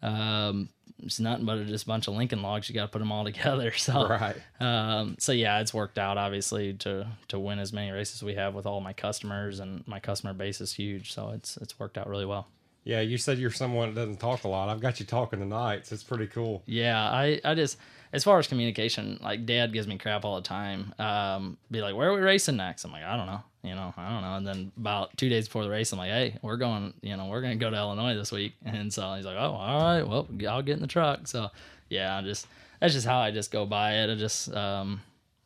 [0.02, 0.68] um,
[1.02, 2.68] it's nothing but just a bunch of Lincoln logs.
[2.68, 3.72] You got to put them all together.
[3.72, 4.36] So, right.
[4.60, 8.54] um, so yeah, it's worked out obviously to to win as many races we have
[8.54, 11.12] with all my customers, and my customer base is huge.
[11.12, 12.46] So it's it's worked out really well.
[12.84, 14.68] Yeah, you said you're someone that doesn't talk a lot.
[14.68, 16.62] I've got you talking tonight, so it's pretty cool.
[16.66, 17.78] Yeah, I, I just
[18.12, 20.92] as far as communication, like dad gives me crap all the time.
[20.98, 22.84] Um, be like, where are we racing next?
[22.84, 24.34] I'm like, I don't know, you know, I don't know.
[24.34, 27.26] And then about two days before the race, I'm like, hey, we're going, you know,
[27.26, 28.54] we're gonna go to Illinois this week.
[28.64, 31.28] And so he's like, oh, all right, well, I'll get in the truck.
[31.28, 31.50] So
[31.88, 32.46] yeah, I just
[32.80, 34.10] that's just how I just go by it.
[34.10, 35.00] I just um,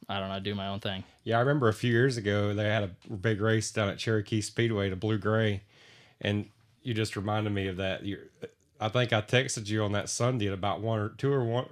[0.09, 1.05] I don't know, do my own thing.
[1.25, 4.41] Yeah, I remember a few years ago they had a big race down at Cherokee
[4.41, 5.63] Speedway to Blue Gray,
[6.21, 6.49] and
[6.87, 8.05] you just reminded me of that.
[8.05, 8.19] You,
[8.81, 11.67] I think I texted you on that Sunday at about one or two or one.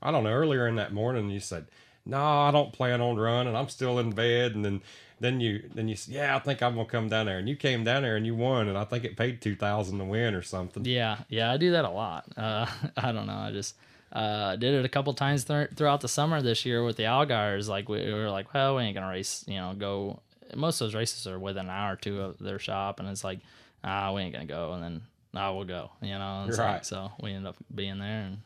[0.00, 1.28] I don't know earlier in that morning.
[1.28, 1.66] You said,
[2.06, 3.56] "No, I don't plan on running.
[3.56, 4.82] I'm still in bed." And then
[5.18, 7.56] then you then you said, "Yeah, I think I'm gonna come down there." And you
[7.56, 10.34] came down there and you won, and I think it paid two thousand to win
[10.34, 10.84] or something.
[10.84, 12.26] Yeah, yeah, I do that a lot.
[12.36, 13.34] Uh, I don't know.
[13.34, 13.74] I just
[14.12, 17.68] uh, did it a couple times th- throughout the summer this year with the Allgaiers.
[17.68, 19.44] Like we, we were like, well, we ain't gonna race.
[19.48, 20.20] You know, go.
[20.54, 23.24] Most of those races are within an hour or two of their shop, and it's
[23.24, 23.40] like,
[23.84, 24.72] ah, we ain't gonna go.
[24.74, 25.02] And then
[25.34, 25.90] ah, we'll go.
[26.00, 26.72] You know, Right.
[26.74, 28.38] like, so we end up being there, and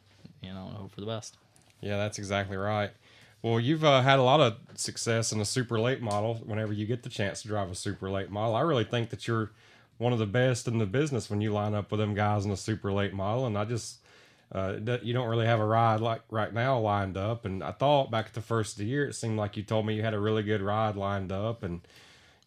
[0.43, 1.37] you know, hope for the best.
[1.81, 2.91] Yeah, that's exactly right.
[3.43, 6.37] Well, you've uh, had a lot of success in a super late model.
[6.47, 9.29] Whenever you get the chance to drive a super late model, I really think that
[9.29, 9.51] you're
[9.99, 12.51] one of the best in the business when you line up with them guys in
[12.51, 13.45] a super late model.
[13.47, 13.99] And I just,
[14.51, 17.45] uh, you don't really have a ride like right now lined up.
[17.45, 19.85] And I thought back at the first of the year, it seemed like you told
[19.85, 21.63] me you had a really good ride lined up.
[21.63, 21.83] And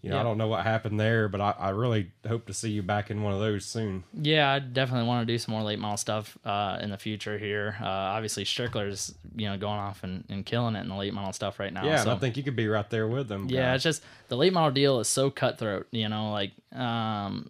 [0.02, 2.70] you know, I don't know what happened there, but I, I really hope to see
[2.70, 4.04] you back in one of those soon.
[4.14, 7.38] Yeah, I definitely want to do some more late model stuff uh, in the future
[7.38, 7.76] here.
[7.82, 11.34] Uh, obviously, Strickler's you know going off and, and killing it in the late model
[11.34, 11.84] stuff right now.
[11.84, 12.12] Yeah, so.
[12.12, 13.48] I think you could be right there with them.
[13.50, 13.76] Yeah, guys.
[13.78, 15.88] it's just the late model deal is so cutthroat.
[15.92, 17.50] You know, like um,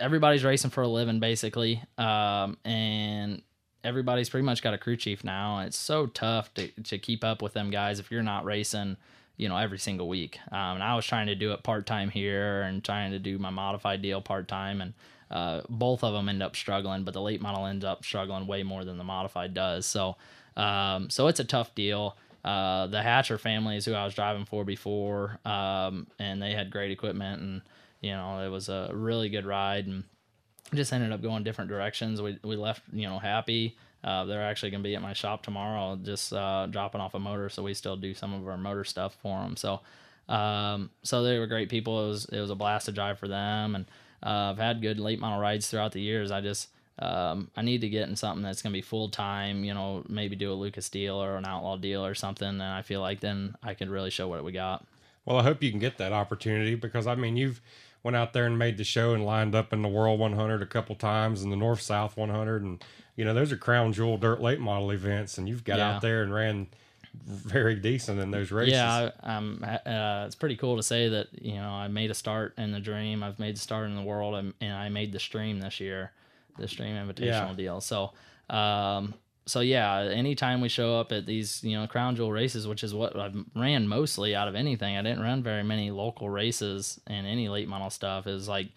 [0.00, 3.42] everybody's racing for a living basically, um, and
[3.84, 5.60] everybody's pretty much got a crew chief now.
[5.60, 8.96] It's so tough to to keep up with them guys if you're not racing.
[9.36, 10.38] You know, every single week.
[10.50, 13.38] Um, and I was trying to do it part time here and trying to do
[13.38, 14.94] my modified deal part time, and
[15.30, 17.04] uh, both of them end up struggling.
[17.04, 19.86] But the late model ends up struggling way more than the modified does.
[19.86, 20.16] So,
[20.56, 22.16] um, so it's a tough deal.
[22.46, 26.70] Uh, the Hatcher family is who I was driving for before, um, and they had
[26.70, 27.62] great equipment, and
[28.00, 30.04] you know it was a really good ride, and
[30.72, 32.22] just ended up going different directions.
[32.22, 33.76] We we left you know happy.
[34.06, 37.48] Uh, they're actually gonna be at my shop tomorrow, just uh, dropping off a motor,
[37.48, 39.56] so we still do some of our motor stuff for them.
[39.56, 39.80] So,
[40.28, 42.04] um, so they were great people.
[42.04, 43.84] It was it was a blast to drive for them, and
[44.22, 46.30] uh, I've had good late model rides throughout the years.
[46.30, 46.68] I just
[47.00, 49.64] um, I need to get in something that's gonna be full time.
[49.64, 52.82] You know, maybe do a Lucas deal or an Outlaw deal or something, and I
[52.82, 54.86] feel like then I could really show what we got.
[55.24, 57.60] Well, I hope you can get that opportunity because I mean you've
[58.06, 60.66] went out there and made the show and lined up in the World 100 a
[60.66, 62.82] couple times and the North South 100 and
[63.16, 65.96] you know those are crown jewel dirt late model events and you've got Yeah.
[65.96, 66.68] out there and ran
[67.24, 68.74] very decent in those races.
[68.74, 69.64] Yeah, I, I'm.
[69.64, 72.78] Uh, it's pretty cool to say that you know I made a start in the
[72.80, 73.22] dream.
[73.22, 76.12] I've made a start in the world, and, and I made the stream this year,
[76.58, 77.54] the stream invitational Yeah.
[77.56, 77.80] deal.
[77.80, 78.12] So,
[78.50, 79.14] um,
[79.46, 82.92] so yeah, anytime we show up at these you know crown jewel races, which is
[82.94, 84.96] what I've ran mostly out of anything.
[84.96, 88.26] I didn't run very many local races and any late model stuff.
[88.26, 88.68] Is like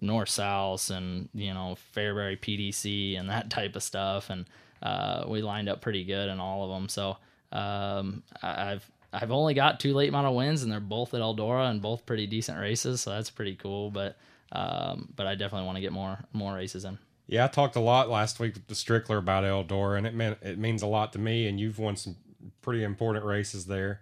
[0.00, 4.46] north south and you know fairbury pdc and that type of stuff and
[4.82, 7.16] uh, we lined up pretty good in all of them so
[7.52, 11.82] um, i've i've only got two late model wins and they're both at eldora and
[11.82, 14.16] both pretty decent races so that's pretty cool but
[14.52, 16.98] um, but i definitely want to get more more races in
[17.30, 20.38] Yeah, I talked a lot last week with the Strickler about Eldora, and it meant
[20.42, 21.46] it means a lot to me.
[21.46, 22.16] And you've won some
[22.60, 24.00] pretty important races there.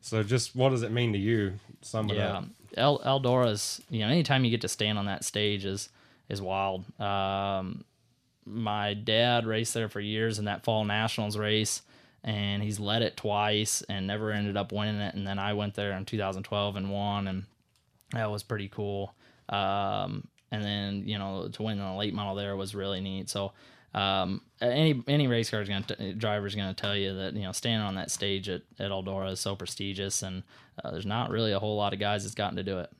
[0.00, 1.52] So just what does it mean to you?
[1.82, 2.78] Some of Yeah, that.
[2.78, 3.82] El Eldora's.
[3.90, 5.90] You know, anytime you get to stand on that stage is
[6.30, 6.84] is wild.
[6.98, 7.84] Um,
[8.46, 11.82] my dad raced there for years in that fall nationals race,
[12.24, 15.14] and he's led it twice and never ended up winning it.
[15.14, 17.44] And then I went there in 2012 and won, and
[18.12, 19.12] that was pretty cool.
[19.50, 23.28] Um, and then you know to win the late model there was really neat.
[23.28, 23.52] So
[23.94, 27.52] um, any any race car is gonna t- driver's gonna tell you that you know
[27.52, 30.42] standing on that stage at, at Eldora is so prestigious, and
[30.82, 32.90] uh, there's not really a whole lot of guys that's gotten to do it.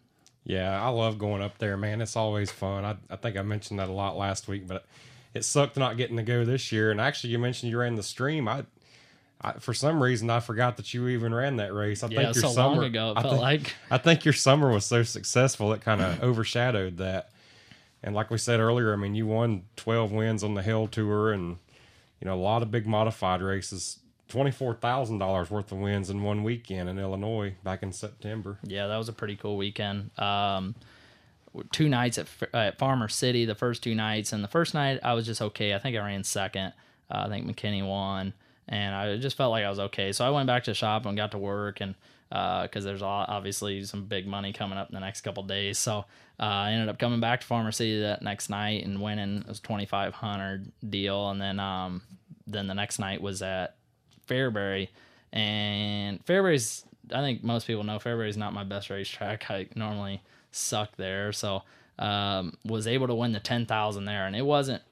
[0.44, 2.00] Yeah, I love going up there, man.
[2.00, 2.84] It's always fun.
[2.84, 4.84] I, I think I mentioned that a lot last week, but
[5.34, 6.90] it sucked not getting to go this year.
[6.90, 8.48] And actually, you mentioned you ran the stream.
[8.48, 8.64] I,
[9.42, 12.02] I for some reason, I forgot that you even ran that race.
[12.02, 13.74] I Yeah, think your so summer, long ago it I think, like.
[13.90, 17.30] I think your summer was so successful it kind of overshadowed that.
[18.02, 21.32] And like we said earlier, I mean, you won 12 wins on the Hell Tour,
[21.32, 21.58] and
[22.20, 23.98] you know a lot of big modified races.
[24.28, 28.58] Twenty-four thousand dollars worth of wins in one weekend in Illinois back in September.
[28.62, 30.16] Yeah, that was a pretty cool weekend.
[30.18, 30.76] Um,
[31.72, 35.14] two nights at, at Farmer City, the first two nights, and the first night I
[35.14, 35.74] was just okay.
[35.74, 36.74] I think I ran second.
[37.10, 38.32] Uh, I think McKinney won,
[38.68, 40.12] and I just felt like I was okay.
[40.12, 41.96] So I went back to the shop and got to work, and
[42.30, 46.04] because there's obviously some big money coming up in the next couple days, so
[46.38, 49.38] uh, I ended up coming back to Farmer City that next night and winning.
[49.38, 52.02] It was twenty five hundred deal, and then um,
[52.46, 53.76] then the next night was at
[54.28, 54.88] Fairbury,
[55.32, 56.84] and Fairbury's.
[57.12, 59.50] I think most people know Fairbury's not my best racetrack.
[59.50, 61.62] I normally suck there, so
[61.98, 64.82] um, was able to win the ten thousand there, and it wasn't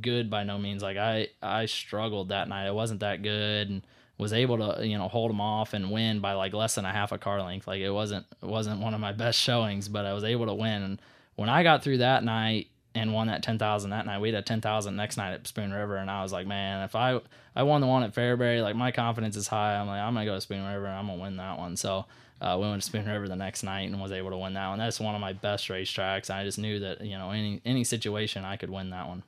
[0.00, 0.82] good by no means.
[0.82, 2.66] Like I I struggled that night.
[2.66, 3.82] It wasn't that good, and
[4.18, 6.92] was able to you know hold them off and win by like less than a
[6.92, 7.66] half a car length.
[7.66, 10.54] Like it wasn't it wasn't one of my best showings, but I was able to
[10.54, 10.82] win.
[10.82, 11.02] And
[11.34, 14.38] when I got through that night and won that ten thousand that night, we had
[14.38, 17.20] a ten thousand next night at Spoon River, and I was like, man, if I
[17.54, 19.76] I won the one at Fairbury, like my confidence is high.
[19.76, 21.76] I'm like I'm gonna go to Spoon River and I'm gonna win that one.
[21.76, 22.06] So.
[22.38, 24.68] Uh, we went to Spoon River the next night and was able to win that
[24.68, 24.78] one.
[24.78, 26.28] That's one of my best racetracks.
[26.28, 29.22] I just knew that you know any any situation I could win that one.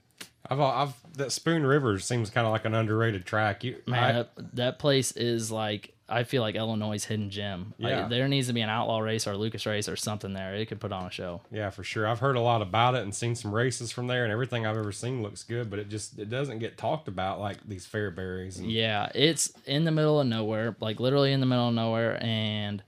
[0.50, 3.64] I've, I've that Spoon River seems kind of like an underrated track.
[3.64, 7.74] You, Man, I- that, that place is like I feel like Illinois' hidden gem.
[7.78, 8.08] Like, Yeah.
[8.08, 10.54] there needs to be an outlaw race or Lucas race or something there.
[10.54, 11.42] It could put on a show.
[11.52, 12.06] yeah, for sure.
[12.06, 14.78] I've heard a lot about it and seen some races from there, and everything I've
[14.78, 15.68] ever seen looks good.
[15.68, 18.58] But it just it doesn't get talked about like these Fairburys.
[18.58, 22.18] And, Yeah, it's in the middle of nowhere, like literally in the middle of nowhere,
[22.24, 22.82] and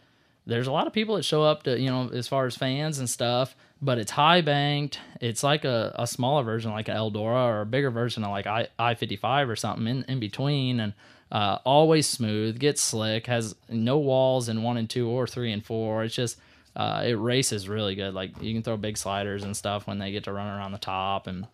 [0.47, 2.99] there's a lot of people that show up to you know as far as fans
[3.01, 3.55] and stuff.
[3.83, 4.99] But it's high banked.
[5.21, 8.47] It's like a, a smaller version, like an Eldora, or a bigger version of like
[8.47, 10.93] I I fifty five or something in, in between, and
[11.33, 15.65] uh, always smooth, gets slick, has no walls in one and two or three and
[15.65, 16.05] four.
[16.05, 16.39] It's just
[16.77, 18.13] uh, it races really good.
[18.13, 20.79] Like you can throw big sliders and stuff when they get to run around the
[20.79, 21.47] top, and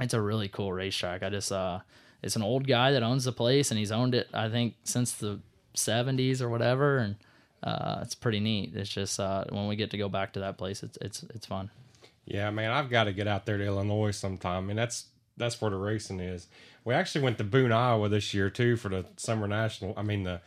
[0.00, 1.22] it's a really cool racetrack.
[1.22, 1.80] I just uh
[2.22, 5.12] it's an old guy that owns the place and he's owned it I think since
[5.12, 5.40] the
[5.74, 7.16] 70s or whatever and
[7.62, 8.72] uh it's pretty neat.
[8.74, 11.46] It's just uh when we get to go back to that place it's it's it's
[11.46, 11.70] fun.
[12.26, 15.70] yeah, man, I've got to get out there to Illinois sometime, and that's that's where
[15.70, 16.46] the racing is.
[16.84, 19.94] We actually went to Boone, Iowa this year too for the summer national.
[19.96, 20.40] I mean the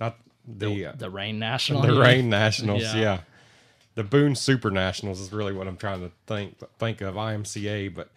[0.00, 0.16] not
[0.46, 1.82] the uh, The Rain National.
[1.82, 1.98] the.
[2.00, 2.96] Rain Nationals, Yeah.
[2.96, 3.18] yeah.
[3.96, 7.94] The Boone Super Nationals is really what I'm trying to think think of IMCA.
[7.94, 8.10] But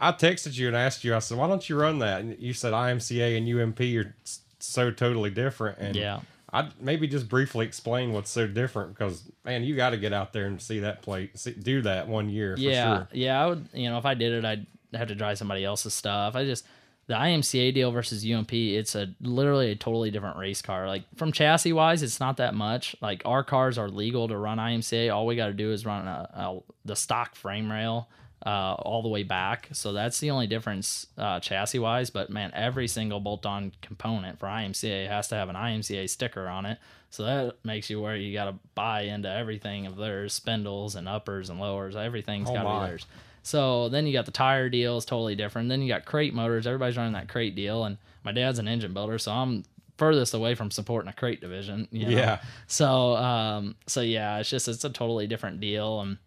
[0.00, 1.14] I texted you and asked you.
[1.14, 4.14] I said, "Why don't you run that?" And you said IMCA and UMP are
[4.58, 5.78] so totally different.
[5.78, 6.20] And Yeah.
[6.52, 10.32] I'd maybe just briefly explain what's so different because man, you got to get out
[10.32, 12.56] there and see that play, see, do that one year.
[12.56, 13.08] For yeah, sure.
[13.12, 13.42] yeah.
[13.42, 16.34] I would, you know, if I did it, I'd have to drive somebody else's stuff.
[16.34, 16.64] I just
[17.10, 18.52] the IMCA deal versus UMP.
[18.52, 20.86] It's a literally a totally different race car.
[20.86, 22.94] Like from chassis wise, it's not that much.
[23.00, 25.12] Like our cars are legal to run IMCA.
[25.12, 28.08] All we got to do is run a, a, the stock frame rail.
[28.46, 32.08] Uh, all the way back, so that's the only difference uh, chassis wise.
[32.08, 36.64] But man, every single bolt-on component for IMCA has to have an IMCA sticker on
[36.64, 36.78] it,
[37.10, 41.06] so that makes you where you got to buy into everything of theirs, spindles and
[41.06, 41.96] uppers and lowers.
[41.96, 43.06] Everything's Oh got to be theirs.
[43.42, 45.68] So then you got the tire deal is totally different.
[45.68, 46.66] Then you got crate motors.
[46.66, 49.64] Everybody's running that crate deal, and my dad's an engine builder, so I'm
[49.98, 51.88] furthest away from supporting a crate division.
[51.90, 52.16] You know?
[52.16, 52.40] Yeah.
[52.66, 56.18] So um, so yeah, it's just it's a totally different deal, and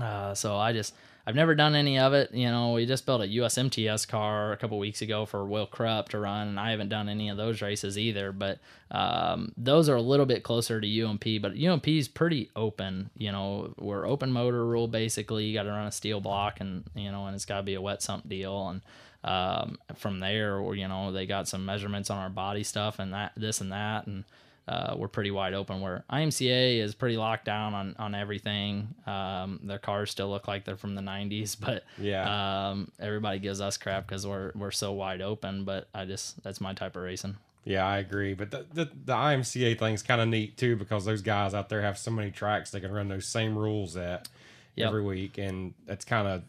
[0.00, 0.94] uh, so I just
[1.28, 2.32] I've never done any of it.
[2.32, 6.10] You know, we just built a USMTS car a couple weeks ago for Will Krupp
[6.10, 8.30] to run, and I haven't done any of those races either.
[8.30, 8.60] But
[8.92, 13.10] um, those are a little bit closer to UMP, but UMP is pretty open.
[13.16, 15.46] You know, we're open motor rule basically.
[15.46, 17.74] You got to run a steel block, and you know, and it's got to be
[17.74, 18.82] a wet sump deal, and
[19.24, 23.12] um, from there, or you know, they got some measurements on our body stuff and
[23.12, 24.22] that, this and that, and
[24.68, 25.80] uh, we're pretty wide open.
[25.80, 28.88] Where IMCA is pretty locked down on on everything.
[29.06, 32.70] Um, their cars still look like they're from the '90s, but Yeah.
[32.70, 35.64] um, everybody gives us crap because we're we're so wide open.
[35.64, 37.36] But I just that's my type of racing.
[37.64, 38.34] Yeah, I agree.
[38.34, 41.82] But the the, the IMCA thing's kind of neat too because those guys out there
[41.82, 44.28] have so many tracks they can run those same rules at
[44.76, 44.88] Yep.
[44.88, 46.42] every week, and it's kind of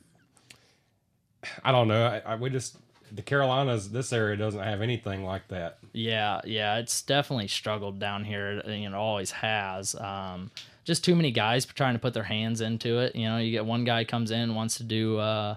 [1.63, 2.05] I don't know.
[2.05, 2.77] I, I we just
[3.11, 5.79] the Carolinas this area doesn't have anything like that.
[5.93, 8.61] Yeah, yeah, it's definitely struggled down here.
[8.67, 9.95] You know, always has.
[9.95, 10.51] Um,
[10.83, 13.15] just too many guys trying to put their hands into it.
[13.15, 15.55] You know, you get one guy comes in wants to do, uh,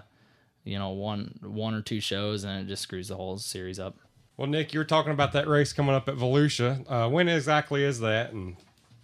[0.63, 3.95] you know, one one or two shows, and it just screws the whole series up.
[4.37, 6.83] Well, Nick, you were talking about that race coming up at Volusia.
[6.89, 8.33] Uh, when exactly is that?
[8.33, 8.55] And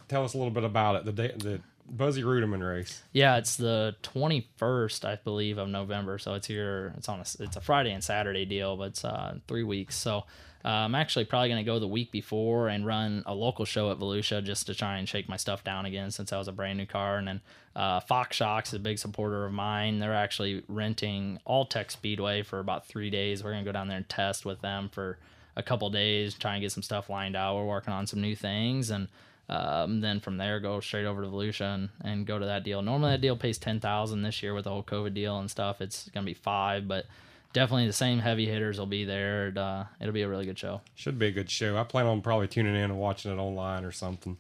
[0.08, 1.06] tell us a little bit about it.
[1.06, 3.02] The day, the Buzzie Reutimann race.
[3.14, 6.18] Yeah, it's the 21st, I believe, of November.
[6.18, 6.94] So it's here.
[6.98, 9.96] It's on a it's a Friday and Saturday deal, but it's uh, three weeks.
[9.96, 10.26] So
[10.66, 14.00] uh, I'm actually probably gonna go the week before and run a local show at
[14.00, 16.78] Volusia just to try and shake my stuff down again since I was a brand
[16.78, 17.18] new car.
[17.18, 17.42] And then
[17.76, 20.00] uh, Fox Shocks is a big supporter of mine.
[20.00, 23.44] They're actually renting All Tech Speedway for about three days.
[23.44, 25.18] We're gonna go down there and test with them for
[25.56, 27.56] a couple days, try and get some stuff lined out.
[27.56, 29.08] We're working on some new things and
[29.50, 32.82] um, then from there go straight over to Volusia and, go to that deal.
[32.82, 35.82] Normally that deal pays ten thousand this year with the whole COVID deal and stuff.
[35.82, 37.06] It's gonna be five, but
[37.54, 39.48] definitely the same heavy hitters will be there.
[39.48, 40.82] And, uh, it'll be a really good show.
[40.96, 41.78] Should be a good show.
[41.78, 44.38] I plan on probably tuning in and watching it online or something.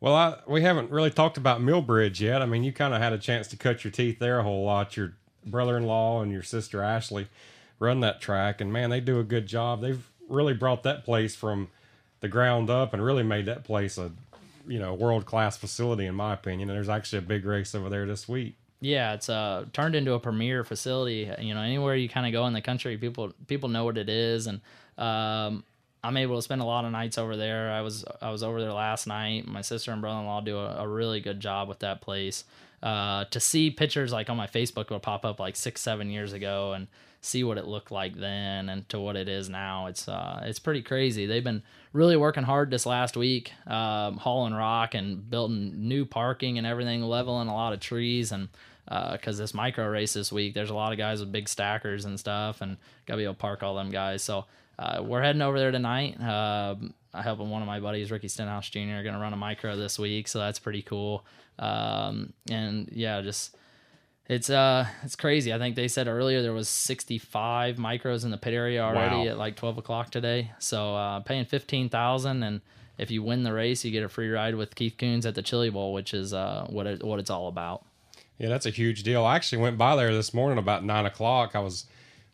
[0.00, 2.42] Well, I, we haven't really talked about Millbridge yet.
[2.42, 4.64] I mean, you kind of had a chance to cut your teeth there a whole
[4.64, 4.96] lot.
[4.96, 5.14] Your
[5.46, 7.28] brother-in-law and your sister Ashley
[7.78, 9.80] run that track, and man, they do a good job.
[9.80, 11.68] They've really brought that place from
[12.24, 14.10] the ground up and really made that place a
[14.66, 16.70] you know world class facility in my opinion.
[16.70, 18.56] And there's actually a big race over there this week.
[18.80, 21.30] Yeah, it's uh turned into a premier facility.
[21.38, 24.08] You know, anywhere you kind of go in the country, people people know what it
[24.08, 24.62] is, and
[24.96, 25.64] um,
[26.02, 27.70] I'm able to spend a lot of nights over there.
[27.70, 29.46] I was I was over there last night.
[29.46, 32.44] My sister and brother in law do a, a really good job with that place.
[32.82, 36.32] Uh, to see pictures like on my Facebook will pop up like six seven years
[36.32, 36.86] ago and
[37.24, 39.86] see what it looked like then and to what it is now.
[39.86, 41.26] It's uh it's pretty crazy.
[41.26, 46.58] They've been really working hard this last week, um, hauling rock and building new parking
[46.58, 48.48] and everything, leveling a lot of trees and
[49.12, 52.18] because this micro race this week, there's a lot of guys with big stackers and
[52.20, 54.22] stuff, and gotta be able to park all them guys.
[54.22, 54.44] So
[54.78, 56.20] uh, we're heading over there tonight.
[56.20, 56.76] Uh,
[57.12, 60.28] I help one of my buddies, Ricky Stenhouse Jr., gonna run a micro this week,
[60.28, 61.24] so that's pretty cool.
[61.58, 63.56] Um, and yeah, just
[64.28, 65.52] it's uh it's crazy.
[65.52, 69.26] I think they said earlier there was 65 micros in the pit area already Wow.
[69.28, 70.50] at like 12 o'clock today.
[70.58, 72.60] So uh, paying 15,000 and
[72.96, 75.42] if you win the race, you get a free ride with Keith Kunz at the
[75.42, 77.84] Chili Bowl, which is uh what it, what it's all about.
[78.38, 79.24] Yeah, that's a huge deal.
[79.24, 81.54] I actually went by there this morning about nine o'clock.
[81.54, 81.86] I was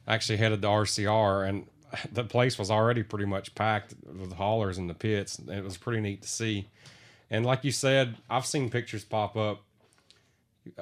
[0.08, 1.66] actually headed to RCR, and
[2.12, 5.38] the place was already pretty much packed with haulers in the pits.
[5.48, 6.68] It was pretty neat to see.
[7.30, 9.62] And like you said, I've seen pictures pop up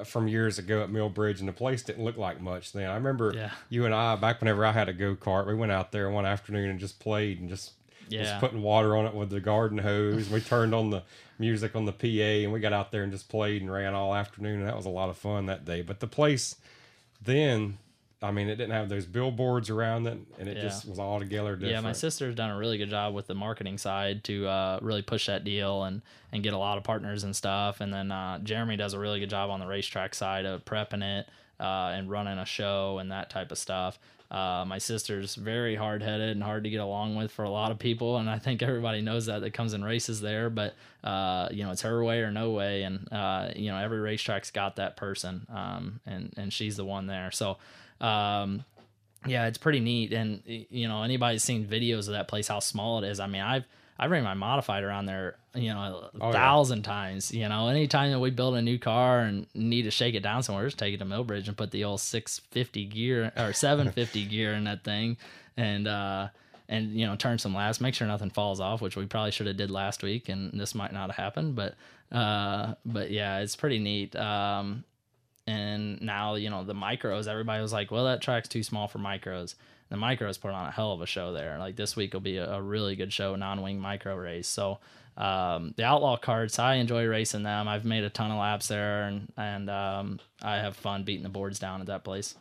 [0.05, 2.89] from years ago at Millbridge, and the place didn't look like much then.
[2.89, 3.51] I remember Yeah.
[3.69, 6.25] you and I back whenever I had a go kart, we went out there one
[6.25, 8.39] afternoon and just played and just was Yeah.
[8.39, 10.29] putting water on it with the garden hose.
[10.29, 11.03] We turned on the
[11.37, 14.13] music on the PA and we got out there and just played and ran all
[14.15, 14.59] afternoon.
[14.59, 15.81] And that was a lot of fun that day.
[15.83, 16.55] But the place
[17.21, 17.77] then,
[18.21, 20.63] I mean, it didn't have those billboards around it and it Yeah.
[20.63, 21.71] just was all together different.
[21.71, 25.01] Yeah, my sister's done a really good job with the marketing side to uh, really
[25.01, 26.01] push that deal and
[26.31, 27.79] and get a lot of partners and stuff.
[27.81, 31.01] And then uh, Jeremy does a really good job on the racetrack side of prepping
[31.01, 31.27] it
[31.61, 33.97] uh, and running a show and that type of stuff.
[34.31, 37.71] Uh, my sister's very hard headed and hard to get along with for a lot
[37.71, 40.49] of people, and I think everybody knows that that comes in races there.
[40.49, 43.99] But uh, you know, it's her way or no way, and uh, you know, every
[43.99, 47.31] racetrack's got that person, um, and and she's the one there.
[47.31, 47.57] So.
[48.01, 48.63] Um,
[49.27, 53.03] yeah, it's pretty neat, and you know anybody's seen videos of that place, how small
[53.03, 53.19] it is.
[53.19, 53.65] I mean, I've
[53.99, 56.31] I've ran my modified around there, you know, a Oh, yeah.
[56.31, 57.31] thousand times.
[57.33, 60.41] You know, anytime that we build a new car and need to shake it down
[60.41, 63.91] somewhere, just take it to Millbridge and put the old six fifty gear or seven
[63.91, 65.17] fifty gear in that thing,
[65.57, 66.29] and uh,
[66.69, 69.47] and you know turn some laps, make sure nothing falls off, which we probably should
[69.47, 71.75] have did last week, and this might not have happened, but
[72.11, 74.15] uh, but yeah, it's pretty neat.
[74.15, 74.85] Um,
[75.47, 78.99] and now you know the micros everybody was like well that track's too small for
[78.99, 79.55] micros
[79.89, 82.37] the micros put on a hell of a show there like this week will be
[82.37, 84.79] a, a really good show non-wing micro race so
[85.17, 89.03] um, the outlaw carts i enjoy racing them i've made a ton of laps there
[89.03, 92.35] and and um, i have fun beating the boards down at that place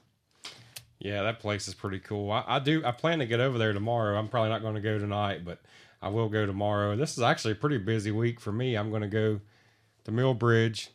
[1.00, 2.32] Yeah, that place is pretty cool.
[2.32, 2.84] I, I do.
[2.84, 4.18] I plan to get over there tomorrow.
[4.18, 5.60] I'm probably not going to go tonight, but
[6.02, 6.96] I will go tomorrow.
[6.96, 8.74] This is actually a pretty busy week for me.
[8.74, 9.40] I'm going to go
[10.04, 10.88] to Millbridge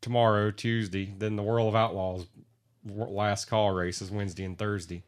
[0.00, 1.12] tomorrow, Tuesday.
[1.18, 2.26] Then the World of Outlaws
[2.86, 5.04] last call race is Wednesday and Thursday,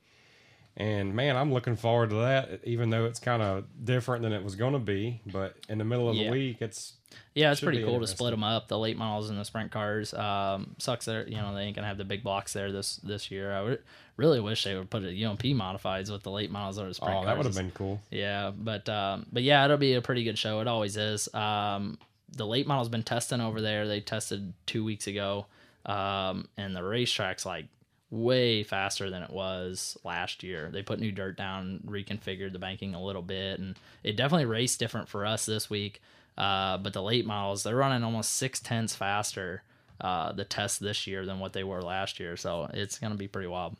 [0.76, 4.42] And man, I'm looking forward to that, even though it's kind of different than it
[4.42, 5.20] was going to be.
[5.26, 6.24] But in the middle of Yeah.
[6.24, 6.94] the week, it's
[7.34, 8.68] Yeah, it's pretty cool to split them up.
[8.68, 10.14] The late models and the sprint cars.
[10.14, 13.30] Um, sucks that you know they ain't gonna have the big blocks there this this
[13.30, 13.52] year.
[13.52, 13.82] I would
[14.16, 17.12] really wish they would put it UMP modifieds with the late models or the sprint
[17.12, 17.26] oh, cars.
[17.26, 18.00] that would have been cool.
[18.10, 20.60] Yeah, but um, but yeah, it'll be a pretty good show.
[20.60, 21.32] It always is.
[21.34, 21.98] Um,
[22.34, 23.86] the late model's been testing over there.
[23.86, 25.46] They tested two weeks ago,
[25.84, 27.66] um, and the racetrack's like
[28.12, 30.70] way faster than it was last year.
[30.70, 34.78] They put new dirt down, reconfigured the banking a little bit, and it definitely raced
[34.78, 36.02] different for us this week.
[36.36, 39.62] Uh, but the late models, they're running almost six tenths faster
[40.00, 42.36] uh, the test this year than what they were last year.
[42.36, 43.76] So it's gonna be pretty wild.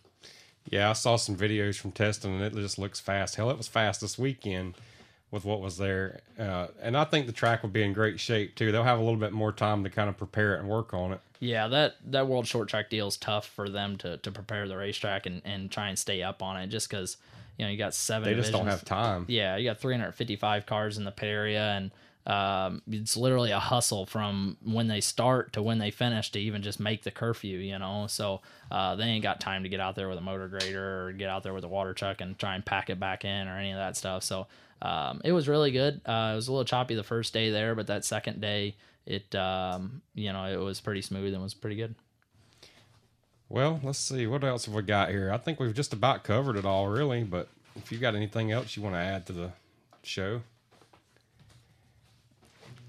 [0.71, 3.37] Yeah, I saw some videos from testing, and it just looks fast.
[3.37, 4.75] Hell, it was fast this weekend
[5.33, 6.21] with what was there.
[6.39, 8.71] Uh, and I think the track will be in great shape too.
[8.71, 11.13] They'll have a little bit more time to kind of prepare it and work on
[11.13, 11.21] it.
[11.41, 14.77] Yeah, that that world short track deal is tough for them to to prepare the
[14.77, 17.17] racetrack and and try and stay up on it just because
[17.59, 18.29] you know you got seven.
[18.29, 19.25] They just don't have time.
[19.27, 21.91] Yeah, you got 355 cars in the pit area, and
[22.25, 26.63] um, it's literally a hustle from when they start to when they finish to even
[26.63, 27.59] just make the curfew.
[27.59, 30.47] You know, so uh, they ain't got time to get out there with a motor
[30.47, 33.25] grader or get out there with a water truck and try and pack it back
[33.25, 34.23] in or any of that stuff.
[34.23, 34.47] So
[34.83, 36.01] um, it was really good.
[36.05, 38.75] Uh, it was a little choppy the first day there, but that second day,
[39.07, 41.95] it um, you know it was pretty smooth and was pretty good.
[43.49, 45.31] Well, let's see what else have we got here.
[45.33, 47.23] I think we've just about covered it all, really.
[47.23, 49.53] But if you got anything else you want to add to the
[50.03, 50.43] show,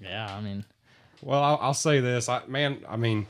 [0.02, 0.64] Yeah, I mean,
[1.22, 2.84] well, I'll, I'll say this, I, man.
[2.88, 3.26] I mean,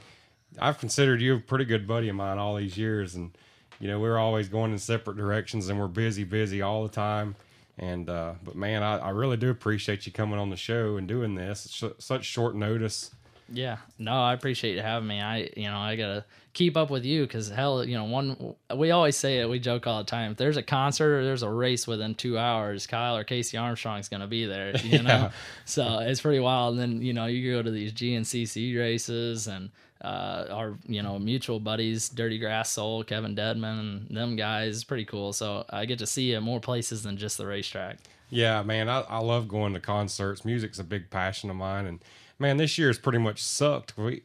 [0.58, 3.36] I've considered you a pretty good buddy of mine all these years, and
[3.78, 7.34] you know we're always going in separate directions, and we're busy, busy all the time.
[7.78, 11.08] And uh, but man, I, I really do appreciate you coming on the show and
[11.08, 11.66] doing this.
[11.66, 13.10] It's su- such short notice.
[13.52, 15.20] Yeah, no, I appreciate you having me.
[15.20, 18.90] I, you know, I gotta keep up with you because hell, you know, one we
[18.90, 19.50] always say it.
[19.50, 20.30] We joke all the time.
[20.32, 24.08] If there's a concert or there's a race within two hours, Kyle or Casey Armstrong's
[24.08, 24.74] gonna be there.
[24.82, 25.30] You know, Yeah.
[25.66, 26.78] so it's pretty wild.
[26.78, 29.70] And then you know, you go to these GNCC races and
[30.03, 34.84] uh, our you know mutual buddies, Dirty Grass Soul, Kevin Deadman, and them guys.
[34.84, 35.32] Pretty cool.
[35.32, 37.99] So I get to see you more places than just the racetrack.
[38.30, 40.45] Yeah, man, I, I love going to concerts.
[40.45, 42.01] Music's a big passion of mine, and
[42.38, 43.97] man, this year year's pretty much sucked.
[43.97, 44.22] We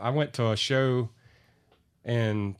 [0.00, 1.10] I went to a show
[2.04, 2.56] in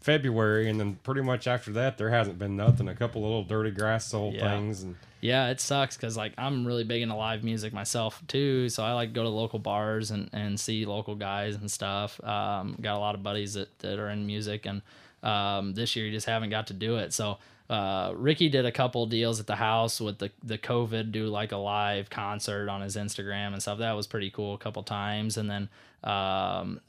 [0.00, 2.88] February, and then pretty much after that, there hasn't been nothing.
[2.88, 4.50] A couple of little dirty grass soul Yeah.
[4.56, 8.68] things, and Yeah, it sucks because like I'm really big into live music myself too,
[8.70, 12.22] so I like to go to local bars and, and see local guys and stuff.
[12.24, 14.80] Um, got a lot of buddies that, that are in music, and
[15.22, 17.12] um, this year you just haven't got to do it.
[17.12, 17.36] So
[17.68, 21.52] uh, Ricky did a couple deals at the house with the the COVID, do like
[21.52, 23.78] a live concert on his Instagram and stuff.
[23.78, 25.68] That was pretty cool a couple times, and then
[26.02, 26.80] um,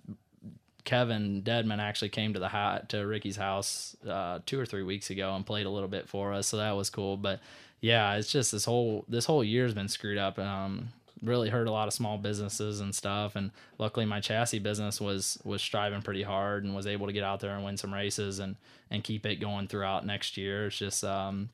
[0.84, 5.09] Kevin Deadman actually came to the hat to Ricky's house uh, two or three weeks
[5.09, 7.17] ago and played a little bit for us, so that was cool.
[7.17, 7.39] But
[7.79, 10.38] yeah, it's just this whole this whole year's been screwed up.
[10.39, 10.89] Um,
[11.23, 13.36] really hurt a lot of small businesses and stuff.
[13.36, 17.23] And luckily, my chassis business was was striving pretty hard and was able to get
[17.23, 18.55] out there and win some races and
[18.89, 20.67] and keep it going throughout next year.
[20.67, 21.49] It's just um,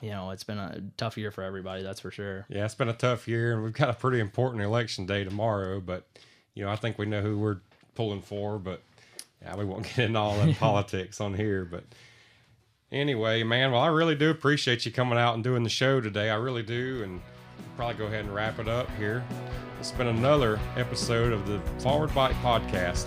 [0.00, 2.46] you know, it's been a tough year for everybody, that's for sure.
[2.48, 5.80] yeah, it's been a tough year, and we've got a pretty important election day tomorrow.
[5.80, 6.06] But
[6.54, 7.58] you know, I think we know who we're
[7.98, 8.80] pulling for, but
[9.42, 11.64] yeah, we won't get into all that politics on here.
[11.64, 11.82] But
[12.92, 16.30] anyway, man, well, I really do appreciate you coming out and doing the show today.
[16.30, 19.24] I really do, and we'll probably go ahead and wrap it up here.
[19.80, 23.06] It's been another episode of the Forward Bite Podcast.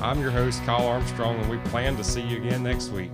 [0.00, 3.10] I'm your host, Kyle Armstrong, and we plan to see you again next week.